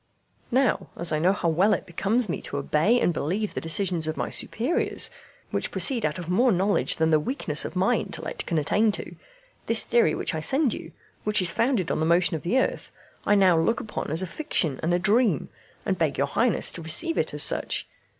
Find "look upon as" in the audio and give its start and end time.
13.59-14.23